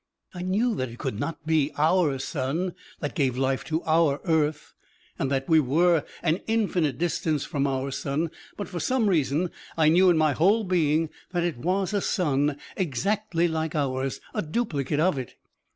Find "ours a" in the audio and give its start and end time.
13.75-14.41